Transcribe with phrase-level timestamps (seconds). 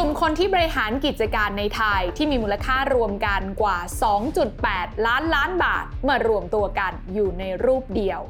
[0.00, 3.78] ลุ่มคนที่บริหารกิจการในไทยที่มีมูลค่ารวมกันกว่า
[4.42, 8.20] 2.8 ล้านล้านบาทมารวมตัวกันอยู่ในรูปเดียว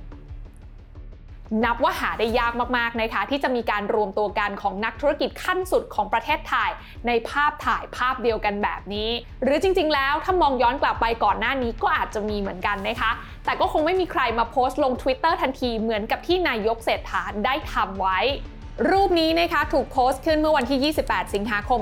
[1.64, 6.70] นับว่าหาได้ยากมากๆนะคะที่จะมีการรวมตัวกันของนักธุรกิจขั้นสุดของประเทศไทย
[7.06, 9.10] ในภาพถ่ายภาพเดียวกันแบบนี้
[9.44, 13.10] หรือจริงๆ แล้วถ้ามองย้อนกลับไปก่อนหน้านี้ก็อาจจะมีเหมือนกันนะคะ
[13.44, 18.20] แต่ก็คงไม่มีใครมาโพสต์ลง Twitter ทันทีเหมือนกับที่นายกเศรษฐาได้ทำไว้
[18.88, 21.80] รูปนี้นะคะถูกโพสต์ขึ้นเมื่อวันที่ 28 สิงหาคม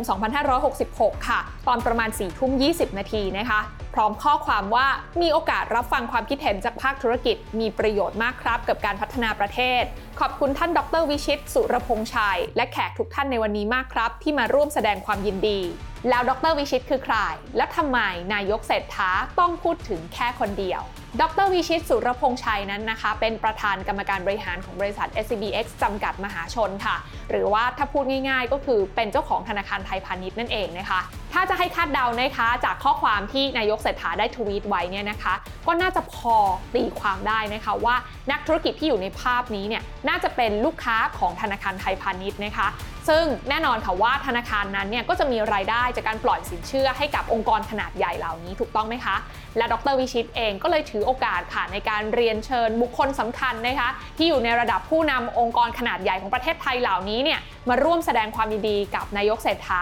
[0.62, 3.60] 2566 ค่ะ ตอนประมาณ4ทุ่ม20 นาทีนะคะ
[3.98, 4.86] ร้อมข้อความว่า
[5.22, 9.82] มีโอกาสรับฟังความคิดเห็นจากภาคธุรกิจ มีประโยชน์มากครับกับการพัฒนาประเทศ
[10.20, 15.60] ขอบคุณท่านดรวิชิต สุรพงษ์ชัย และแขกทุกท่านในวันนี้มากครับ ที่มาร่วมแสดงความยินดี
[16.08, 17.16] แล้วดรวิชิตคือใคร
[17.56, 17.98] และทำไม
[18.34, 20.80] นายกเศรษฐาต้องพูดถึงแค่คนเดียว
[21.20, 26.96] ดรวิชิตสุรพงษ์ชัยนั้นนะคะ เป็นประธานกรรมการบริหารของบริษัท SCBX จำกัดมหาชนค่ะ
[27.30, 31.00] หรือว่าถ้าพูดง่ายๆ ก็คือเป็นเจ้าของธนาคารไทยพาณิชย์นั่นเองนะคะ
[31.32, 35.34] ถ้าจะให้คาดเดานะคะ จากข้อความที่นายกเศรษฐาได้ทวีตไว้เนี่ยนะคะ
[35.66, 36.36] ก็น่าจะพอ
[36.74, 37.96] ตีความได้นะคะว่า
[38.30, 42.68] นักธุรกิจที่อยู่ในภาพนี้เนี่ยน่าจะเป็นลูกค้าของธนาคารไทยพาณิชย์นะคะ
[43.08, 49.16] ซึ่งแน่นอนค่ะว่าธนาคารนั้นเนี่ยก็จะมีรายได้จากการปล่อยสินเชื่อให้กับองค์กรขนาดใหญ่เหล่านี้ถูกต้องไหมคะ
[49.56, 59.80] และดรวิชิตเองก็เลยถือโอกาสค่ะในการเรียนเชิญบุคคลสำคัญนะคะที่อยู่ในระดับผู้นำองค์กรขนาดใหญ่ของประเทศไทยเหล่านี้เนี่ยมาร่วมแสดงความยินดีกับนายกเศรษฐา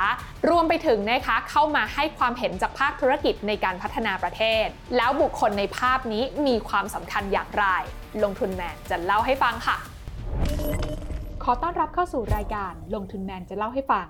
[0.51, 4.67] รวมไปถึงนะคะเข้ามาให้ความเห็นจากภาคธุรกิจในการพัฒนาประเทศ
[4.97, 7.67] แล้วบุคคลในภาพนี้มีความสำคัญอย่างไร
[8.23, 9.96] ลงทุนแมนจะเล่าให้ฟังค่ะ
[11.49, 14.07] ขอต้อนรับเข้าสู่รายการลงทุนแมนจะเล่าให้ฟัง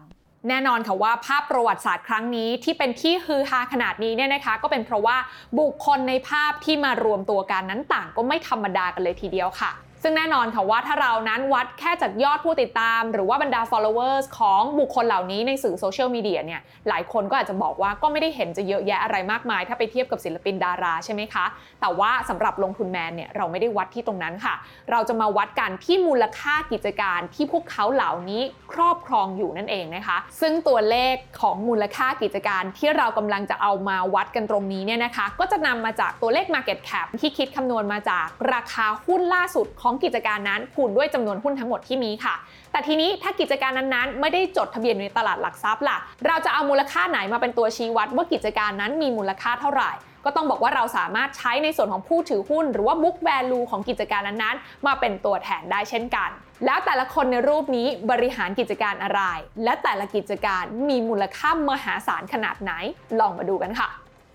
[0.48, 5.16] แน่นอนค่ะว่าภาพประวัติศาสตร์ครั้งนี้ที่เป็นที่ฮือฮาขนาดนี้เนี่ยนะคะ ก็เป็นเพราะว่า
[5.58, 9.70] บุคคลในภาพที่มารวมตัวกันนั้นต่างก็ไม่ธรรมดากันเลยทีเดียวค่ะ
[10.02, 21.44] ซึ่งแน่นอนค่ะว่าถ้าเรานั้นวัดแค่จากยอดผู้ติดตาม หรือว่าบรรดา followers ของบุคคลเหล่านี้ในสื่อโซเชียลมีเดียเนี่ยหลายคนก็อาจจะบอกว่าก็ไม่ได้เห็นจะเยอะแยะอะไรมากมาย ถ้าไปเทียบกับศิลปินดาราใช่ไหมคะ
[21.80, 24.54] แต่ว่าสำหรับลงทุนแมนเนี่ยเราไม่ได้วัดที่ตรงนั้นค่ะ
[24.90, 28.42] เราจะมาวัดกันที่มูลค่ากิจการที่พวกเขาเหล่านี้
[28.72, 42.34] ครอบครองอยู่นั่นเองนะคะ ซึ่งตัวเลขของมูลค่ากิจการที่เรากำลังจะเอามาวัดกันตรงนี้เนี่ยนะคะ ก็จะนำมาจากตัวเลข Market Cap ที่คิดคำนวณมาจากราคาหุ้นล่าสุดของของกิจการนั้นคูณด้วยจำนวนหุ้นทั้งหมดที่มีค่ะ
[42.72, 49.90] แต่ทีนี้ถ้ากิจการนั้นๆ ไม่ได้จดทะเบียนในตลาดหลักทรัพย์ล่ะ เราจะเอามูลค่าไหนมาเป็นตัวชี้วัดว่ากิจการนั้นมีมูลค่าเท่าไหร่
[50.24, 56.30] ก็ต้องบอกว่าเราสามารถใช้ในส่วนของผู้ถือหุ้น หรือว่า book value ของกิจการนั้นๆ มาเป็นตัวแทนได้เช่นกัน
[56.66, 59.22] แล้วแต่ละคนในรูปนี้บริหารกิจการอะไร
[59.64, 62.72] และแต่ละกิจการมีมูลค่ามหาศาลขนาดไหน
[63.20, 63.90] ลองมาดูกันค่ะ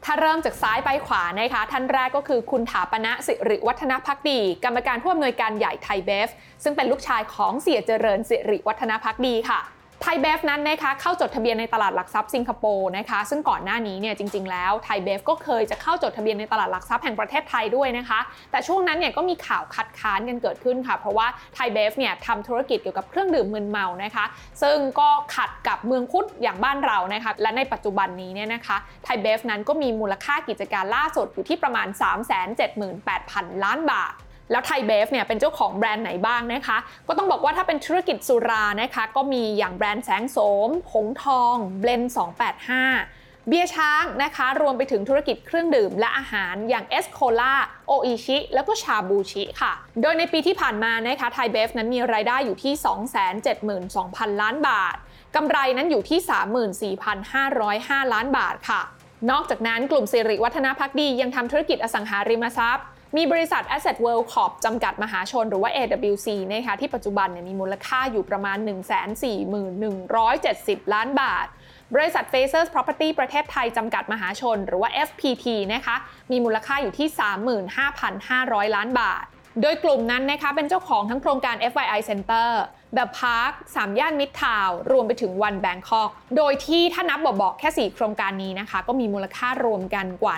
[0.06, 6.30] ถ้าเริ่มจากซ้ายไปขวานะคะ ท่านแรกก็คือคุณถาปณะสิริวัฒนพักดี กรรมการผู้อำนวยการใหญ่ไทยเบฟ
[6.64, 9.60] ซึ่งเป็นลูกชายของเสียเจริญสิริวัฒนพักดีค่ะ
[10.04, 18.20] ไทยเบฟนั้นนะคะเข้าจดทะเบียนในตลาดหลักทรัพย์สิงคโปร์นะคะซึ่งก่อนหน้านี้เนี่ยจริง ๆ แล้วไทยเบฟก็เคยจะเข้าจดทะเบียนในตลาดหลักทรัพย์แห่งประเทศไทยด้วยนะคะ
[18.52, 24.26] แต่ช่วงนั้นเนี่ยก็มีข่าวคัดค้านกันเกิดขึ้นค่ะ เพราะว่าไทยเบฟเนี่ยทำธุรกิจเกี่ยวกับเครื่องดื่มมึนเมานะคะ
[24.62, 31.88] ซึ่งก็ขัดกับเมืองพุทธอย่างบ้านเรานะคะและในปัจจุบันนี้เนี่ยนะคะไทยเบฟนั้นก็มีมูลค่ากิจการล่าสุดอยู่ที่ประมาณ
[32.76, 34.14] 378,000 ล้านบาท
[34.52, 42.02] แล้วไทยเบฟเนี่ยเป็นเจ้าของแบรนด์ไหนบ้างนะคะ ก็ต้องบอกว่าถ้าเป็นธุรกิจสุรานะคะ ก็มีอย่างแบรนด์แสงโสม หงทอง เบลน
[42.76, 47.54] 285เบียร์ช้างนะคะ รวมไปถึงธุรกิจเครื่องดื่มและอาหารอย่างเอสโคลา
[47.88, 52.74] โออิชิ แล้วก็ชาบูชิค่ะ โดยในปีที่ผ่านมานะคะไทยเบฟนั้นมีรายได้อยู่ที่
[53.78, 54.96] 272,000 ล้านบาท
[55.36, 58.82] กำไรนั้นอยู่ที่ 34,505 ล้านบาทค่ะ
[59.32, 62.86] นอกจากนั้นกลุ่มสิริวัฒนพักดียังทำธุรกิจอสังหาริมทรัพย์
[63.18, 68.58] มีบริษัท Asset World Corp จำกัดมหาชนหรือว่า AWC นะคะที่ปัจจุบันเนี่ยมีมูลค่าอยู่ประมาณ
[69.60, 71.46] 141,170 ล้านบาท
[71.94, 75.96] บริษัท Facers Property ประเทศไทยจำกัดมหาชนหรือว่า FPT นะคะ
[76.32, 77.08] มีมูลค่าอยู่ที่
[78.12, 79.26] 35,500 ล้านบาท
[79.62, 82.50] โดยกลุ่มนั้นนะคะเป็นเจ้าของทั้งโครงการ FYI Center
[82.96, 90.36] The PARQ สามย่านมิตรทาวน์รวมไปถึง One Bangkok โดยที่ถ้านับบวกๆแค่ 4 โครงการนี้นะคะ ก็มีมูลค่ารวมกันกว่า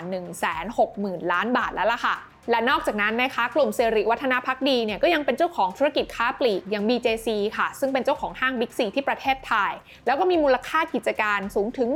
[0.65, 2.17] 160,000 ล้านบาทแล้วล่ะค่ะ
[2.51, 9.71] และนอกจากนั้นนะคะกลุ่มสิริวัฒนภักดีเนี่ยก็ยังเป็นเจ้าของธุรกิจค้าปลีกอย่าง BJC ค่ะ ซึ่งเป็นเจ้าของห้างบิ๊กซีที่ประเทศไทย
[10.05, 11.89] แล้วก็มีมูลค่ากิจการสูงถึง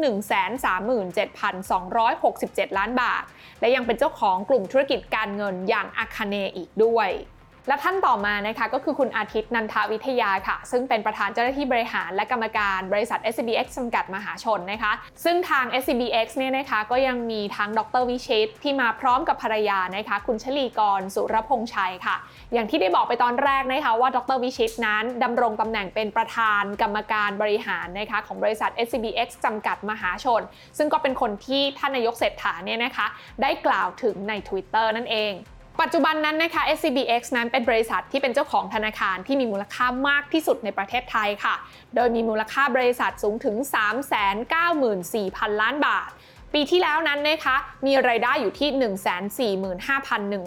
[1.35, 3.23] 137,267 ล้านบาท
[3.59, 7.09] และยังเป็นเจ้าของกลุ่มธุรกิจการเงินอย่างอาคาเนอีกด้วย
[7.67, 14.91] และท่านต่อมานะคะก็คือคุณอาทิตย์นันทวิทยาค่ะ ซึ่งเป็นประธานเจ้าหน้าที่บริหารและกรรมการบริษัท SCBX จำกัดมหาชนนะคะ
[15.23, 22.15] ซึ่งทาง SCBX เนี่ยนะคะก็ยังมีทั้งดรวิชิตที่มาพร้อมกับภรรยานะคะ คุณชลีกรสุรพงษ์ชัยค่ะ
[22.53, 30.41] อย่างที่ได้บอกไปตอนแรกนะคะว่าดรวิชิตนั้นดำรงตำแหน่งเป็นประธานกรรมการบริหารนะคะของบริษัท SCBX จำกัดมหาชน
[30.77, 33.07] ซึ่งก็เป็นคนที่ท่านนายกเศรษฐาเนี่ยนะคะ
[33.41, 35.33] ได้กล่าวถึงใน Twitter นั่นเอง
[35.81, 41.55] ปัจจุบันนั้นนะคะ SCBX นั้นเป็นบริษัทที่เป็นเจ้าของธนาคารที่มีมูลค่ามากที่สุดในประเทศไทยค่ะ
[41.95, 43.55] โดยมีมูลค่าบริษัทสูงถึง
[44.73, 46.09] 394,000 ล้านบาท
[46.53, 48.69] ปีที่แล้วนั้นนะคะมีไรายได้อยู่ที่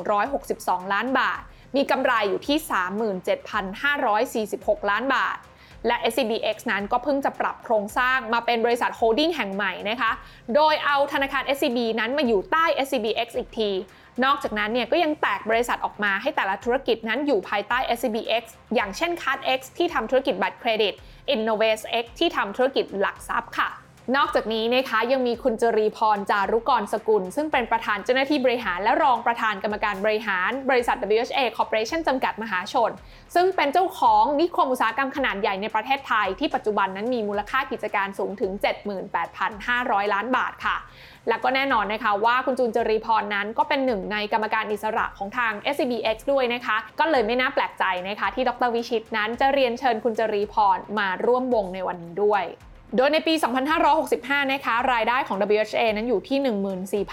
[0.03, 1.41] 145,162 ล้านบาท
[1.77, 2.59] มีกำไรอยู่ที่
[4.45, 5.39] 37,546 ล้านบาท
[5.87, 10.11] และ SCBX นั้นก็เพิ่งจะปรับโครงสร้างมาเป็นบริษัทโฮลดิ้งแห่งใหม่นะคะ
[10.55, 13.71] โดยเอาธนาคาร SCB นั้นมาอยู่ใต้ SCBX อีกที
[14.25, 20.95] นอกจากนั้นเนี่ยก็ยังแตกบริษัทออกมาให้แต่ละธุรกิจนั้นอยู่ภายใต้ SCBX อย่างเช่น CardX ที่ทำธุรกิจบัตรเครดิต
[21.35, 23.69] InnovateX ที่ทำธุรกิจหลักทรัพย์ค่ะ
[24.17, 32.91] นอกจากนี้นะคะยังมีคุณจรีพรจารุกรสกุล ซึ่งเป็นประธานเจ้าหน้าที่บริหาร และรองประธานกรรมการบริหาร บริษัท WHA Corporation จำกัดมหาชน
[33.35, 38.53] ซึ่งเป็นเจ้าของนิคมอุตสาหกรรมขนาดใหญ่ในประเทศไทย ที่ปัจจุบันนั้นมีมูลค่ากิจการสูงถึง
[39.33, 40.77] 78,500 ล้านบาทค่ะ
[41.29, 52.45] แล้วก็แน่นอนนะคะว่าคุณจูนจรีพรนั้นก็เป็นหนึ่งในกรรมการอิสระของทาง SCBX ด้วยนะคะ ก็เลยไม่น่าแปลกใจนะคะ ที่ดรวิชิตนั้นจะเรียนเชิญคุณจรีพรมาร่วมวงในวันนี้ด้วย
[52.97, 53.35] โดยในปี
[53.93, 57.05] 2565 นะคะ รายได้ของ WHA นั้นอยู่ที่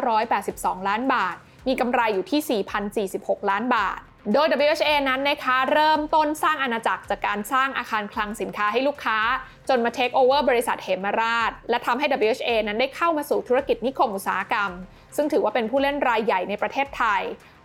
[0.00, 1.36] 14,982 ล้านบาท
[1.68, 2.62] มีกำไรอยู่ที่
[3.06, 3.98] 4,046 ล้านบาท
[4.32, 9.18] โดย WHA นั้นนะคะ เริ่มต้นสร้างอาณาจักรจากการสร้างอาคารคลังสินค้าให้ลูกค้า
[9.68, 14.70] จนมาเทคโอเวอร์บริษัทเหมราช และทำให้ WHA นั้นได้เข้ามาสู่ธุรกิจนิคมอุตสาหกรรม
[15.16, 17.22] ซึ่งถือว่าเป็นผู้เล่นรายใหญ่ในประเทศไทย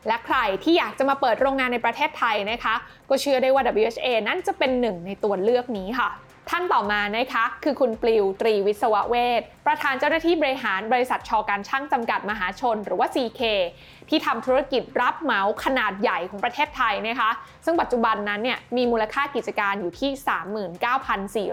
[0.07, 2.75] และใครที่อยากจะมาเปิดโรงงานในประเทศไทยนะคะ
[3.09, 6.09] ก็เชื่อได้ว่า WHA นั้นจะเป็นหนึ่งในตัวเลือกนี้ค่ะ
[6.53, 13.41] ท่านต่อมานะคะคือคุณปลิวตรีวิศวเวทประธานเจ้าหน้าที่บริหารบริษัทชอการช่างจำกัดมหาชน หรือว่า CK
[14.09, 17.31] ที่ทำธุรกิจรับเหมาขนาดใหญ่ของประเทศไทยนะคะ
[17.65, 20.11] ซึ่งปัจจุบันนั้นเนี่ยมีมูลค่ากิจการอยู่ที่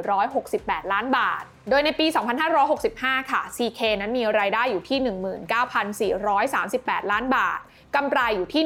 [0.02, 2.06] 39,468 ล้านบาท โดยในปี
[2.68, 4.98] 2565 ค่ะ CK นั้นมีรายได้อยู่ที่
[6.24, 7.60] 19,438 ล้านบาท
[7.94, 8.62] กำไรอยู่ที่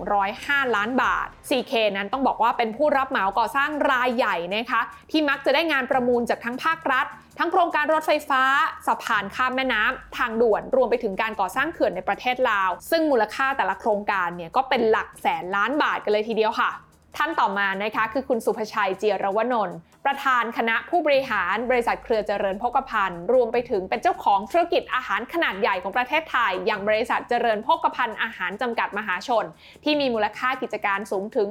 [0.00, 4.80] 1,105 ล้านบาท CK นั้นต้องบอกว่าเป็นผู้รับเหมาก่อสร้างรายใหญ่นะคะ
[5.10, 7.06] ที่มักจะได้งานประมูลจากทั้งภาครัฐ
[7.38, 8.42] ทั้งโครงการรถไฟฟ้า
[8.86, 16.70] สะพานข้ามแม่น้ำทางด่วนรวมไปถึงการก่อสร้างเขื่อนในประเทศลาว ซึ่งมูลค่าแต่ละโครงการเนี่ยก็เป็นหลักแสนล้านบาทกันเลยทีเดียวค่ะ
[17.16, 29.44] ท่านต่อมานะคะคือคุณสุภชัยเจียรวนนท์ประธานคณะผู้บริหารบริษัทเครือเจริญพกภัณฑ์รวมไปถึงเป็นเจ้าของธุรกิจอาหารขนาดใหญ่ของประเทศไทย อย่างบริษัทเจริญพกภัณฑ์อาหารจำกัดมหาชน
[29.84, 31.48] ที่มีมูลค่ากิจการสูงถึง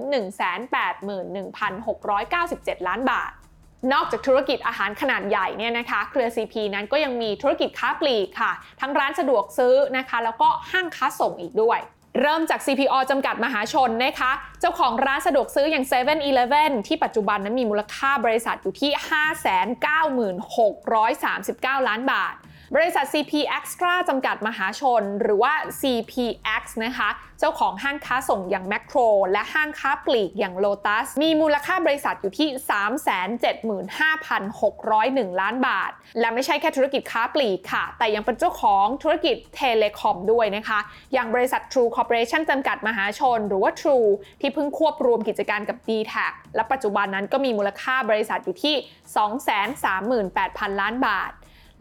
[1.61, 3.31] 181,697 ล้านบาท
[3.93, 8.51] นอกจากธุรกิจอาหารขนาดใหญ่เนี่ยนะคะ เครือ CP นั้นก็ยังมีธุรกิจค้าปลีกค่ะ
[8.81, 11.79] ทั้งร้านสะดวกซื้อนะคะ แล้วก็ห้างค้าส่งอีกด้วย
[12.21, 18.91] เริ่มจาก CPO จำกัดมหาชนนะคะ เจ้าของร้านสะดวกซื้ออย่าง7 e เ e ่ e อที่ปัจจุบันนั้นมีมูลค่าบริษัทอยู่ที่
[21.79, 22.35] 596,39 ล้านบาท
[22.75, 28.97] บริษัท CP Extra จำกัดมหาชน หรือว่า CPX นะคะ เจ้าของห้างค้าส่งอย่างแมคโคร
[29.31, 32.49] และห้างค้าปลีกอย่าง Lotus มีมูลค่าบริษัทอยู่ที่
[35.29, 40.79] 375,601 ล้านบาท และไม่ใช่แค่ธุรกิจค้าปลีกค่ะ แต่ยังเป็นเจ้าของธุรกิจเทเลคอมด้วยนะคะ
[41.13, 44.09] อย่างบริษัท True Corporation จำกัดมหาชน หรือว่า True
[44.41, 46.13] ที่เพิ่งควบรวมกิจการกับ d t แท
[46.55, 48.75] และปัจจุบันนั้นก็มีมูลค่าบริษัทอยู่ที่
[50.17, 51.33] 238,000 ล้านบาท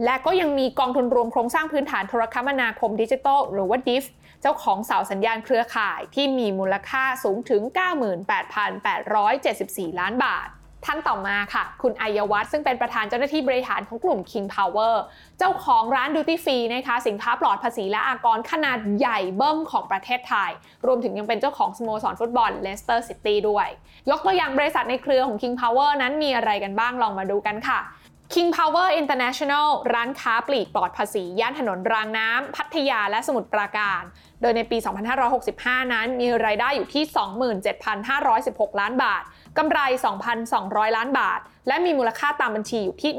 [0.05, 4.05] และก็ยังมีกองทุนรวมโครงสร้างพื้นฐานโทรคมนาคมดิจิทัลหรือว่า DIF
[4.43, 7.63] เจ้าของเสาสัญญาณเครือข่ายที่มีมูลค่าสูงถึง
[8.61, 10.49] 98,874 ล้านบาท
[10.87, 14.95] ท่านต่อมาค่ะ คุณอัยยวัฒน์ซึ่งเป็นประธานเจ้าหน้าที่บริหารของกลุ่ม King Power
[15.39, 20.51] เจ้าของร้าน duty free นะคะ สินค้าปลอดภาษีและอากรขนาดใหญ่เบิ้มของประเทศไทย
[20.87, 23.69] รวมถึงยังเป็นเจ้าของสโมสรฟุตบอลเลสเตอร์ซิตี้ด้วย
[24.11, 27.81] ยกตัวอย่างบริษัทในเครือของ King Power นั้นมีอะไรกันบ้างลองมาดูกันค่ะ
[28.35, 34.03] King Power International ร้านค้าปลีกปลอดภาษี ย่านถนนรางน้ำ พัทยาและสมุทรปราการ
[34.41, 34.77] โดยในปี
[35.35, 37.05] 2565 นั้นมีรายได้อยู่ที่
[38.13, 39.23] 27,516 ล้านบาท
[39.59, 39.81] กำไร
[40.39, 43.13] 2,200 ล้านบาท และมีมูลค่าตามบัญชีอยู่ที่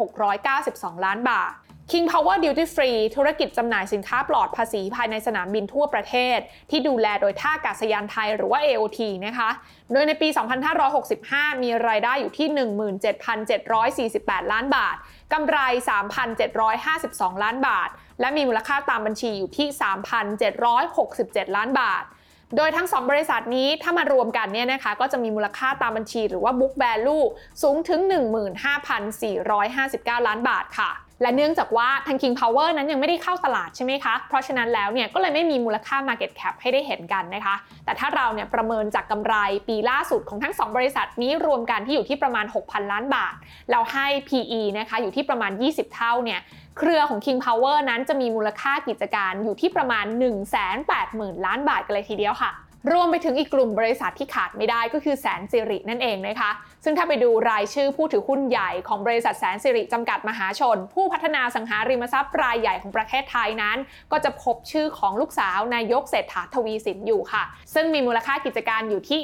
[0.00, 1.52] 11,692 ล้านบาท
[1.94, 6.38] King Power Duty Free ธุรกิจจำหน่ายสินค้าปลอดภาษีภายในสนามบินทั่วประเทศ
[6.70, 9.50] ที่ดูแลโดยท่าอากาศยานไทยหรือว่า AOT นะคะ
[9.92, 10.28] โดยในปี
[10.94, 12.48] 2565 มีรายได้อยู่ที่
[13.30, 14.96] 17,748 ล้านบาท
[15.32, 15.58] กำไร
[16.32, 17.88] 3,752 ล้านบาท
[18.20, 19.68] และมีมูลค่าตามบัญชีอยู่ที่
[20.42, 22.04] 3,767 ล้านบาท
[22.56, 27.24] โดยทั้ง 2 บริษัทนี้ถ้ามารวมกันเนี่ยนะคะก็จะมีมูลค่าตามบัญชีหรือว่า book value
[27.62, 28.00] สูงถึง
[28.94, 39.34] 15,459 ล้านบาทค่ะ และเนื่องจากว่าทาง King Power นั้นยังไม่ได้เข้าตลาดใช่ไหมคะ เพราะฉะนั้นแล้วเนี่ยก็เลยไม่มีมูลค่า Market Cap ให้ได้เห็นกันนะคะ แต่ถ้าเราเนี่ยประเมินจากกำไร
[39.68, 43.34] ปีล่าสุดของทั้ง 2 บริษัทนี้รวมกันที่อยู่ที่ประมาณ 6,000 ล้านบาท
[43.70, 46.40] แล้วให้ PE นะคะอยู่ที่ประมาณ 20 เท่าเนี่ย
[46.78, 50.04] เครือของ King Power นั้นจะมีมูลค่ากิจการอยู่ที่ประมาณ
[50.76, 52.52] 180,000 ล้านบาทกันเลยทีเดียวค่ะ
[52.92, 56.50] รวมไปถึงอีกกลุ่มบริษัทที่ขาดไม่ได้ก็คือแสนสิรินั่นเองนะคะ
[56.84, 63.78] ซึ่งถ้าไปดูรายชื่อผู้ถือหุ้นใหญ่ของบริษัทแสนสิริจำกัดมหาชน ผู้พัฒนาสังหาริมทรัพย์รายใหญ่ของประเทศไทยนั้น
[64.12, 69.20] ก็จะพบชื่อของลูกสาวนายกเศรษฐาทวีสินอยู่ค่ะ ซึ่งมีมูลค่ากิจการอยู่ที่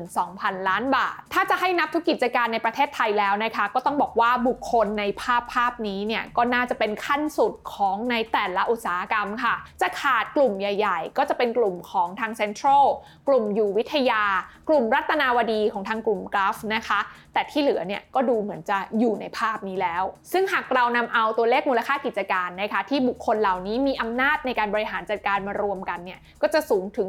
[0.00, 12.84] 32,000 ล้านบาท ถ้าจะให้นับทุกกิจการในประเทศไทยแล้วนะคะ ก็ต้องบอกว่าบุคคลในภาพภาพนี้เนี่ยก็น่าจะเป็นขั้นสุดของในแต่ละอุตสาหกรรมค่ะ จะขาดกลุ่มใหญ่ ๆ ก็จะเป็นกลุ่มของทางเซ็นทรัล
[13.28, 14.24] กลุ่มอยู่วิทยา
[14.68, 17.00] กลุ่มรัตนาวดีของทางกลุ่มกราฟนะคะนะคะ
[17.36, 20.02] แต่ที่เหลือเนี่ยก็ดูเหมือนจะอยู่ในภาพนี้แล้ว
[20.32, 27.08] ซึ่งหากเรานำเอาตัวเลขมูลค่ากิจการนะคะที่บุคคลเหล่านี้มีอำนาจในการบริหารจัดการมารวมกันเนี่ยก็จะสูงถึง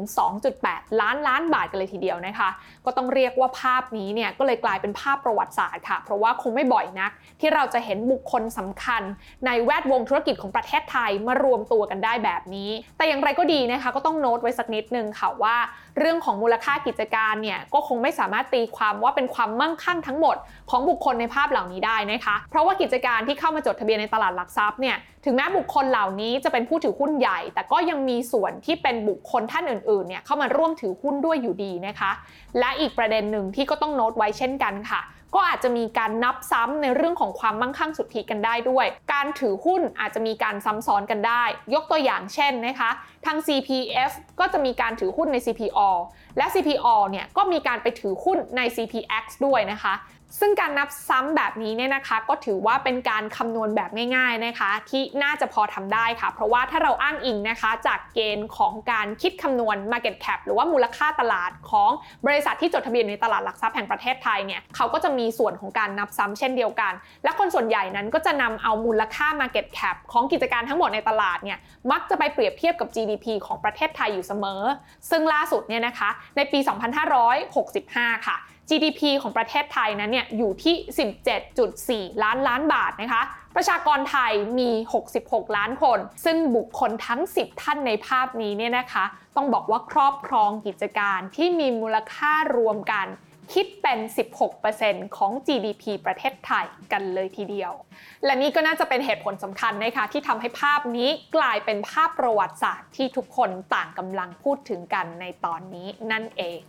[0.50, 2.48] 2.8 ล้านล้านบาทกันเลยทีเดียวนะคะ
[2.84, 9.02] ก็ต้องเรียกว่าภาพนี้เนี่ยก็เลยกลายเป็นภาพประวัติศาสตร์ค่ะ เพราะว่าคงไม่บ่อยนัก ที่เราจะเห็นบุคคลสำคัญ
[9.46, 15.56] ในแวดวงธุรกิจของประเทศไทยมารวมตัวกันได้แบบนี้ แต่อย่างไรก็ดีนะคะก็ต้องโน้ตไว้สักนิดนึงค่ะว่า
[15.98, 20.36] เรื่องของมูลค่ากิจการเนี่ยก็คงไม่สามารถตีความว่าเป็นความมั่งคั่งทั้งหมด
[20.70, 32.10] ของบุคคลในภาพเหล่านี้ได้นะคะ เพราะว่ากิจการที่เข้ามาจดทะเบียนในตลาดหลักทรัพย์เนี่ยถึงแม้บุคคลเหล่านี้จะเป็นผู้ถือหุ้นใหญ่ แต่ก็ยังมีส่วนที่เป็นบุคคลท่านอื่นๆเนี่ยเข้ามาร่วมถือหุ้นด้วยอยู่ดีนะคะ
[32.58, 35.00] และอีกประเด็นหนึ่งที่ก็ต้องโน้ตไว้เช่นกันค่ะ
[35.34, 41.44] ก็อาจจะมีการนับซ้ำในเรื่องของความมั่งคั่งสุทธิกันได้ด้วย การถือหุ้นอาจจะมีการซ้ำซ้อนกันได้
[41.74, 42.90] ยกตัวอย่างเช่นนะคะ
[43.26, 45.88] ทาง CPF ก็จะมีการถือหุ้นใน CPO
[46.38, 49.94] และ CPO เนี่ยก็มีการไปถือหุ้นใน CPX ด้วยนะคะ
[50.38, 61.90] ซึ่งการนับซ้ำแบบนี้เนี่ยนะคะ ก็ถือว่าเป็นการคำนวณแบบง่าย ๆนะคะ ที่น่าจะพอทำได้ค่ะ เพราะว่าถ้าเราอ้างอิงนะคะ จากเกณฑ์ของการคิดคำนวณ Market Cap หรือว่ามูลค่าตลาดของ
[62.26, 66.92] บริษัทที่จดทะเบียนในตลาดหลักทรัพย์แห่งประเทศไทยเนี่ยเขาก็จะมีส่วนของการนับซ้ำเช่นเดียวกัน
[67.24, 71.58] และคนส่วนใหญ่นั้นก็จะนำเอามูลค่า Market Cap ของกิจการทั้งหมดในตลาดเนี่ย
[71.90, 74.62] มักจะไปเปรียบเทียบกับ GDP ของประเทศไทยอยู่เสมอ
[75.10, 76.58] ซึ่งล่าสุดเนี่ยนะคะในปี
[77.42, 78.38] 2565 ค่ะ
[78.68, 80.74] GDP ของประเทศไทยนั้นเนี่ยอยู่ที่
[82.10, 83.22] 17.4 ล้านล้านบาทนะคะ
[83.56, 84.70] ประชากรไทยมี
[85.14, 89.04] 66 ล้านคน ซึ่งบุคคลทั้ง 10 ท่านในภาพนี้เนี่ยนะคะ
[89.36, 93.06] ต้องบอกว่าครอบครองกิจการที่มีมูลค่ารวมกัน
[93.52, 93.98] คิดเป็น
[94.58, 97.72] 16%ของ GDP ประเทศไทยกันเลยทีเดียว
[98.24, 106.60] และนี่ก็น่าจะเป็นเหตุผลสำคัญนะคะที่ทำให้ภาพนี้กลายเป็นภาพประวัติศาสตร์ที่ทุกคนต่างกำลังพูดถึงกันในตอนนี้นั่นเอง